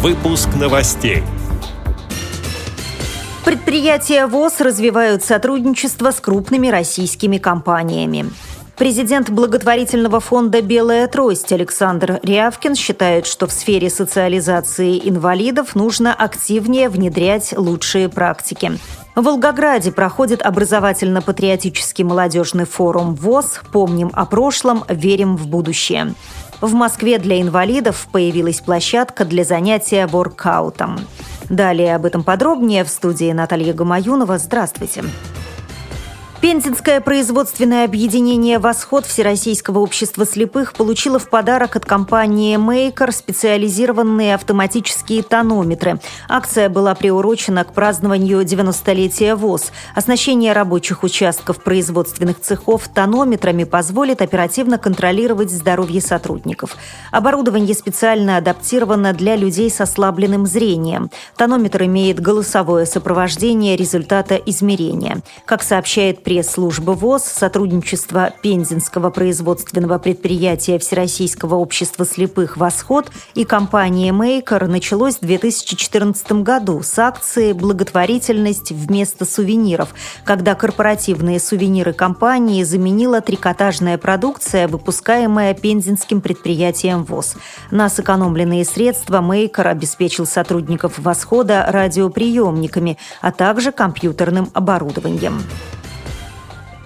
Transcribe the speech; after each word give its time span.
Выпуск 0.00 0.50
новостей. 0.54 1.24
Предприятия 3.44 4.26
ВОЗ 4.26 4.60
развивают 4.60 5.24
сотрудничество 5.24 6.12
с 6.12 6.20
крупными 6.20 6.68
российскими 6.68 7.38
компаниями. 7.38 8.30
Президент 8.78 9.28
благотворительного 9.28 10.20
фонда 10.20 10.62
«Белая 10.62 11.08
трость» 11.08 11.52
Александр 11.52 12.20
Рявкин 12.22 12.76
считает, 12.76 13.26
что 13.26 13.48
в 13.48 13.52
сфере 13.52 13.90
социализации 13.90 15.00
инвалидов 15.02 15.74
нужно 15.74 16.14
активнее 16.14 16.88
внедрять 16.88 17.52
лучшие 17.56 18.08
практики. 18.08 18.78
В 19.16 19.22
Волгограде 19.24 19.90
проходит 19.90 20.42
образовательно-патриотический 20.42 22.04
молодежный 22.04 22.66
форум 22.66 23.16
ВОЗ 23.16 23.62
«Помним 23.72 24.12
о 24.14 24.26
прошлом, 24.26 24.84
верим 24.88 25.36
в 25.36 25.48
будущее». 25.48 26.14
В 26.60 26.72
Москве 26.72 27.18
для 27.18 27.42
инвалидов 27.42 28.06
появилась 28.12 28.60
площадка 28.60 29.24
для 29.24 29.42
занятия 29.42 30.06
воркаутом. 30.06 31.00
Далее 31.48 31.96
об 31.96 32.04
этом 32.04 32.22
подробнее 32.22 32.84
в 32.84 32.88
студии 32.90 33.32
Наталья 33.32 33.72
Гамаюнова. 33.72 34.38
Здравствуйте. 34.38 35.02
Здравствуйте. 35.02 35.47
Пензенское 36.40 37.00
производственное 37.00 37.84
объединение 37.84 38.60
«Восход» 38.60 39.04
Всероссийского 39.04 39.80
общества 39.80 40.24
слепых 40.24 40.72
получило 40.72 41.18
в 41.18 41.28
подарок 41.28 41.74
от 41.74 41.84
компании 41.84 42.56
«Мейкер» 42.56 43.10
специализированные 43.10 44.36
автоматические 44.36 45.24
тонометры. 45.24 45.98
Акция 46.28 46.68
была 46.68 46.94
приурочена 46.94 47.64
к 47.64 47.72
празднованию 47.72 48.42
90-летия 48.42 49.34
ВОЗ. 49.34 49.72
Оснащение 49.96 50.52
рабочих 50.52 51.02
участков 51.02 51.60
производственных 51.64 52.40
цехов 52.40 52.86
тонометрами 52.86 53.64
позволит 53.64 54.22
оперативно 54.22 54.78
контролировать 54.78 55.50
здоровье 55.50 56.00
сотрудников. 56.00 56.76
Оборудование 57.10 57.74
специально 57.74 58.36
адаптировано 58.36 59.12
для 59.12 59.34
людей 59.34 59.68
с 59.70 59.80
ослабленным 59.80 60.46
зрением. 60.46 61.10
Тонометр 61.36 61.82
имеет 61.82 62.20
голосовое 62.20 62.86
сопровождение 62.86 63.76
результата 63.76 64.36
измерения. 64.36 65.20
Как 65.44 65.64
сообщает 65.64 66.22
пресс-служба 66.28 66.90
ВОЗ, 66.90 67.22
сотрудничество 67.24 68.34
Пензенского 68.42 69.08
производственного 69.08 69.98
предприятия 69.98 70.78
Всероссийского 70.78 71.54
общества 71.54 72.04
слепых 72.04 72.58
«Восход» 72.58 73.10
и 73.34 73.46
компании 73.46 74.10
«Мейкер» 74.10 74.68
началось 74.68 75.14
в 75.14 75.20
2014 75.22 76.32
году 76.42 76.82
с 76.82 76.98
акции 76.98 77.54
«Благотворительность 77.54 78.72
вместо 78.72 79.24
сувениров», 79.24 79.94
когда 80.24 80.54
корпоративные 80.54 81.40
сувениры 81.40 81.94
компании 81.94 82.62
заменила 82.62 83.22
трикотажная 83.22 83.96
продукция, 83.96 84.68
выпускаемая 84.68 85.54
пензенским 85.54 86.20
предприятием 86.20 87.04
ВОЗ. 87.04 87.36
На 87.70 87.88
сэкономленные 87.88 88.66
средства 88.66 89.22
«Мейкер» 89.22 89.68
обеспечил 89.68 90.26
сотрудников 90.26 90.98
«Восхода» 90.98 91.64
радиоприемниками, 91.66 92.98
а 93.22 93.32
также 93.32 93.72
компьютерным 93.72 94.50
оборудованием. 94.52 95.40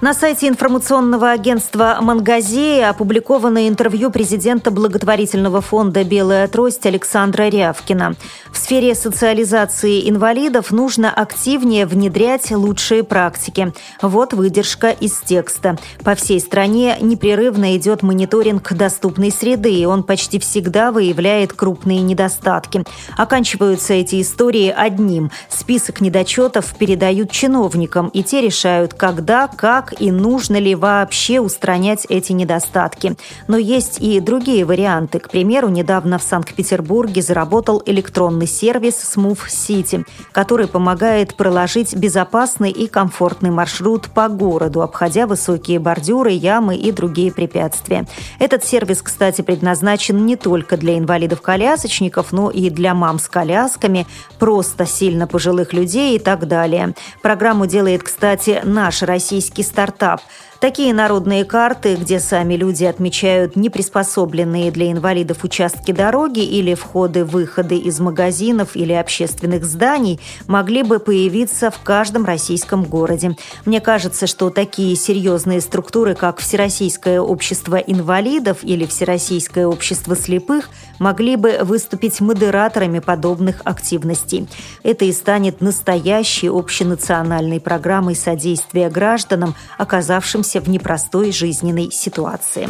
На 0.00 0.14
сайте 0.14 0.48
информационного 0.48 1.30
агентства 1.30 1.98
«Мангазея» 2.00 2.88
опубликовано 2.88 3.68
интервью 3.68 4.10
президента 4.10 4.70
благотворительного 4.70 5.60
фонда 5.60 6.04
«Белая 6.04 6.48
трость» 6.48 6.86
Александра 6.86 7.50
Рявкина. 7.50 8.14
В 8.50 8.56
сфере 8.56 8.94
социализации 8.94 10.08
инвалидов 10.08 10.70
нужно 10.70 11.12
активнее 11.12 11.84
внедрять 11.84 12.50
лучшие 12.50 13.04
практики. 13.04 13.74
Вот 14.00 14.32
выдержка 14.32 14.88
из 14.88 15.18
текста. 15.18 15.76
По 16.02 16.14
всей 16.14 16.40
стране 16.40 16.96
непрерывно 17.02 17.76
идет 17.76 18.02
мониторинг 18.02 18.72
доступной 18.72 19.30
среды, 19.30 19.74
и 19.74 19.84
он 19.84 20.02
почти 20.02 20.38
всегда 20.38 20.92
выявляет 20.92 21.52
крупные 21.52 22.00
недостатки. 22.00 22.84
Оканчиваются 23.18 23.92
эти 23.92 24.22
истории 24.22 24.74
одним. 24.74 25.30
Список 25.50 26.00
недочетов 26.00 26.74
передают 26.78 27.30
чиновникам, 27.30 28.08
и 28.08 28.22
те 28.22 28.40
решают, 28.40 28.94
когда, 28.94 29.46
как 29.46 29.89
и 29.98 30.10
нужно 30.10 30.56
ли 30.56 30.74
вообще 30.74 31.40
устранять 31.40 32.06
эти 32.08 32.32
недостатки. 32.32 33.16
Но 33.48 33.56
есть 33.56 34.00
и 34.00 34.20
другие 34.20 34.64
варианты. 34.64 35.18
К 35.18 35.28
примеру, 35.28 35.68
недавно 35.68 36.18
в 36.18 36.22
Санкт-Петербурге 36.22 37.22
заработал 37.22 37.82
электронный 37.84 38.46
сервис 38.46 38.94
Smooth 39.16 39.48
City, 39.48 40.06
который 40.32 40.68
помогает 40.68 41.34
проложить 41.34 41.94
безопасный 41.96 42.70
и 42.70 42.86
комфортный 42.86 43.50
маршрут 43.50 44.08
по 44.08 44.28
городу, 44.28 44.82
обходя 44.82 45.26
высокие 45.26 45.78
бордюры, 45.78 46.30
ямы 46.30 46.76
и 46.76 46.92
другие 46.92 47.32
препятствия. 47.32 48.06
Этот 48.38 48.64
сервис, 48.64 49.02
кстати, 49.02 49.42
предназначен 49.42 50.24
не 50.24 50.36
только 50.36 50.76
для 50.76 50.98
инвалидов-колясочников, 50.98 52.32
но 52.32 52.50
и 52.50 52.70
для 52.70 52.94
мам 52.94 53.18
с 53.18 53.28
колясками, 53.28 54.06
просто 54.38 54.86
сильно 54.86 55.26
пожилых 55.26 55.72
людей 55.72 56.16
и 56.16 56.18
так 56.18 56.46
далее. 56.46 56.94
Программу 57.22 57.66
делает, 57.66 58.02
кстати, 58.02 58.60
наш 58.64 59.02
российский 59.02 59.62
старт 59.62 59.79
стартап– 59.80 60.20
Такие 60.60 60.92
народные 60.92 61.46
карты, 61.46 61.96
где 61.96 62.20
сами 62.20 62.52
люди 62.52 62.84
отмечают 62.84 63.56
неприспособленные 63.56 64.70
для 64.70 64.92
инвалидов 64.92 65.42
участки 65.42 65.90
дороги 65.90 66.40
или 66.40 66.74
входы-выходы 66.74 67.78
из 67.78 67.98
магазинов 67.98 68.76
или 68.76 68.92
общественных 68.92 69.64
зданий, 69.64 70.20
могли 70.46 70.82
бы 70.82 70.98
появиться 70.98 71.70
в 71.70 71.78
каждом 71.78 72.26
российском 72.26 72.84
городе. 72.84 73.36
Мне 73.64 73.80
кажется, 73.80 74.26
что 74.26 74.50
такие 74.50 74.96
серьезные 74.96 75.62
структуры, 75.62 76.14
как 76.14 76.40
Всероссийское 76.40 77.22
общество 77.22 77.76
инвалидов 77.76 78.58
или 78.60 78.84
Всероссийское 78.84 79.66
общество 79.66 80.14
слепых, 80.14 80.68
могли 80.98 81.36
бы 81.36 81.60
выступить 81.62 82.20
модераторами 82.20 82.98
подобных 82.98 83.62
активностей. 83.64 84.46
Это 84.82 85.06
и 85.06 85.12
станет 85.12 85.62
настоящей 85.62 86.48
общенациональной 86.48 87.60
программой 87.60 88.14
содействия 88.14 88.90
гражданам, 88.90 89.54
оказавшимся 89.78 90.49
находящихся 90.50 90.60
в 90.60 90.68
непростой 90.68 91.32
жизненной 91.32 91.90
ситуации. 91.90 92.68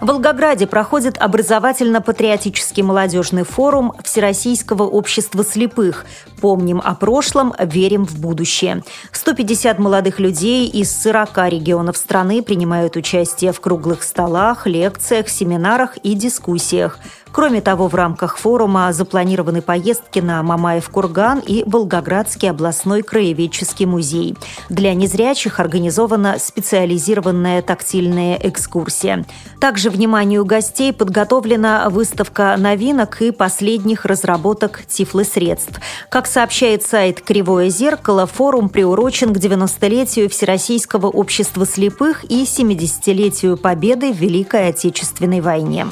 В 0.00 0.06
Волгограде 0.06 0.66
проходит 0.66 1.18
образовательно-патриотический 1.18 2.82
молодежный 2.82 3.42
форум 3.44 3.92
Всероссийского 4.02 4.84
общества 4.84 5.44
слепых 5.44 6.06
«Помним 6.40 6.80
о 6.82 6.94
прошлом, 6.94 7.52
верим 7.58 8.06
в 8.06 8.18
будущее». 8.18 8.82
150 9.12 9.78
молодых 9.78 10.18
людей 10.18 10.66
из 10.68 10.90
40 11.02 11.50
регионов 11.50 11.98
страны 11.98 12.42
принимают 12.42 12.96
участие 12.96 13.52
в 13.52 13.60
круглых 13.60 14.02
столах, 14.02 14.66
лекциях, 14.66 15.28
семинарах 15.28 15.98
и 15.98 16.14
дискуссиях– 16.14 16.98
Кроме 17.32 17.60
того, 17.60 17.88
в 17.88 17.94
рамках 17.94 18.38
форума 18.38 18.92
запланированы 18.92 19.62
поездки 19.62 20.18
на 20.18 20.42
Мамаев 20.42 20.88
курган 20.88 21.38
и 21.38 21.62
Волгоградский 21.64 22.50
областной 22.50 23.02
краеведческий 23.02 23.86
музей. 23.86 24.36
Для 24.68 24.94
незрячих 24.94 25.60
организована 25.60 26.36
специализированная 26.38 27.62
тактильная 27.62 28.38
экскурсия. 28.42 29.24
Также 29.60 29.90
вниманию 29.90 30.44
гостей 30.44 30.92
подготовлена 30.92 31.88
выставка 31.88 32.56
новинок 32.58 33.22
и 33.22 33.30
последних 33.30 34.04
разработок 34.04 34.82
тифлосредств. 34.86 35.80
Как 36.08 36.26
сообщает 36.26 36.82
сайт 36.82 37.20
«Кривое 37.20 37.68
зеркало», 37.68 38.26
форум 38.26 38.68
приурочен 38.68 39.32
к 39.32 39.38
90-летию 39.38 40.28
Всероссийского 40.28 41.06
общества 41.06 41.64
слепых 41.64 42.24
и 42.24 42.42
70-летию 42.42 43.56
победы 43.56 44.12
в 44.12 44.16
Великой 44.16 44.68
Отечественной 44.68 45.40
войне. 45.40 45.86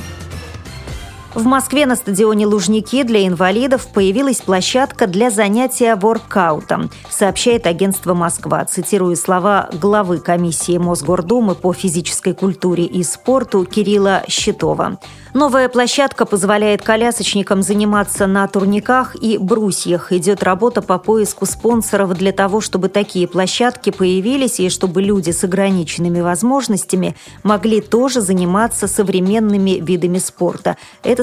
В 1.38 1.44
Москве 1.46 1.86
на 1.86 1.94
стадионе 1.94 2.46
Лужники 2.46 3.04
для 3.04 3.24
инвалидов 3.24 3.86
появилась 3.94 4.40
площадка 4.40 5.06
для 5.06 5.30
занятия 5.30 5.94
воркаутом, 5.94 6.90
сообщает 7.10 7.68
агентство 7.68 8.12
«Москва». 8.12 8.64
Цитирую 8.64 9.14
слова 9.14 9.70
главы 9.72 10.18
комиссии 10.18 10.78
Мосгордумы 10.78 11.54
по 11.54 11.72
физической 11.72 12.34
культуре 12.34 12.86
и 12.86 13.04
спорту 13.04 13.64
Кирилла 13.64 14.24
Щитова. 14.26 14.98
Новая 15.34 15.68
площадка 15.68 16.24
позволяет 16.24 16.82
колясочникам 16.82 17.62
заниматься 17.62 18.26
на 18.26 18.48
турниках 18.48 19.14
и 19.14 19.38
брусьях. 19.38 20.10
Идет 20.10 20.42
работа 20.42 20.82
по 20.82 20.98
поиску 20.98 21.46
спонсоров 21.46 22.14
для 22.14 22.32
того, 22.32 22.60
чтобы 22.60 22.88
такие 22.88 23.28
площадки 23.28 23.90
появились 23.90 24.58
и 24.58 24.70
чтобы 24.70 25.02
люди 25.02 25.30
с 25.30 25.44
ограниченными 25.44 26.20
возможностями 26.20 27.14
могли 27.44 27.80
тоже 27.80 28.22
заниматься 28.22 28.88
современными 28.88 29.78
видами 29.80 30.18
спорта. 30.18 30.76
Это, 31.04 31.22